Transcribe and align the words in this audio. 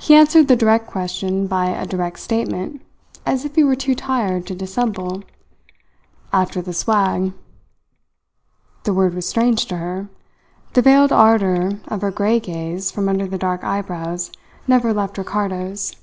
He 0.00 0.14
answered 0.14 0.48
the 0.48 0.56
direct 0.56 0.86
question 0.86 1.46
by 1.46 1.66
a 1.66 1.84
direct 1.86 2.18
statement, 2.18 2.80
as 3.26 3.44
if 3.44 3.56
he 3.56 3.62
were 3.62 3.76
too 3.76 3.94
tired 3.94 4.46
to 4.46 4.54
dissemble: 4.54 5.22
"After 6.32 6.62
the 6.62 6.72
swag." 6.72 7.34
The 8.84 8.94
word 8.94 9.12
was 9.12 9.28
strange 9.28 9.66
to 9.66 9.76
her. 9.76 10.08
The 10.72 10.80
veiled 10.80 11.12
ardour 11.12 11.72
of 11.88 12.00
her 12.00 12.10
grey 12.10 12.40
gaze 12.40 12.90
from 12.90 13.06
under 13.06 13.26
the 13.26 13.36
dark 13.36 13.62
eyebrows 13.62 14.32
never 14.66 14.94
left 14.94 15.18
Ricardo's. 15.18 15.94